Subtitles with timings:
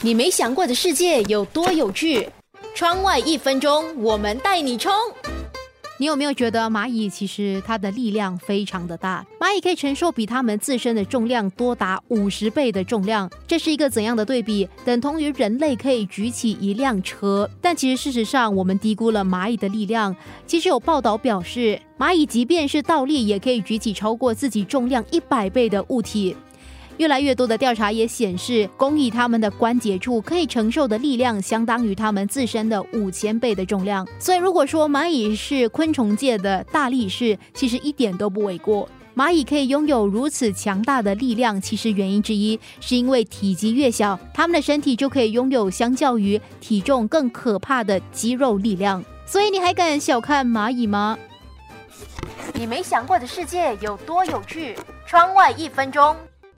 [0.00, 2.28] 你没想过的世界有多有趣？
[2.72, 4.92] 窗外一分钟，我们带你冲！
[5.98, 9.26] 你有没有觉得蚂蚁其实它的力量非常的大？
[9.40, 14.68] 蚂蚁可以承受比它们自身的重量多达五十倍的重量，这是一个怎样的对比？
[14.84, 17.50] 等同于人类可以举起一辆车。
[17.60, 20.14] 但其实事实上，我们低估了蚂蚁的力量。
[20.46, 26.36] 其实有报道表示，蚂蚁即便是倒立，也可以举起超过自己重量一百倍的物体。
[26.98, 34.06] 越来越多的调查也显示，工蚁它们的关节处可以承受的力量相当于它们自身的五千倍的重量。
[34.18, 38.88] 所以，如果说蚂蚁是昆虫界的大力士，其实一点都不为过。
[39.16, 49.04] 蚂蚁可以拥有如此强大的力量，其实原因之一是因为体积越小，它们的身体就可以拥有相较于体重更可怕的肌肉力量。
[49.24, 51.18] 所以，你还敢小看蚂蚁吗？
[52.54, 54.76] 你没想过的世界有多有趣？
[55.06, 56.16] 窗外一分钟。